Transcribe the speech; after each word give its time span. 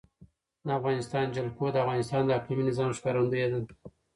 د 0.65 0.67
افغانستان 0.79 1.25
جلکو 1.35 1.65
د 1.71 1.75
افغانستان 1.83 2.21
د 2.25 2.31
اقلیمي 2.39 2.63
نظام 2.69 2.91
ښکارندوی 2.97 3.45
ده. 3.51 3.59